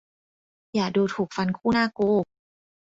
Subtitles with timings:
[0.73, 2.09] อย่าดูถูกฟันคู่หน้ากู!